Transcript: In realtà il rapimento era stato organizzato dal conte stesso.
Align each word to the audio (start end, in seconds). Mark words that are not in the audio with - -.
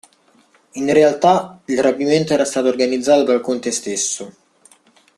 In 0.71 0.91
realtà 0.91 1.61
il 1.65 1.77
rapimento 1.79 2.33
era 2.33 2.43
stato 2.43 2.67
organizzato 2.67 3.21
dal 3.21 3.39
conte 3.39 3.69
stesso. 3.69 4.33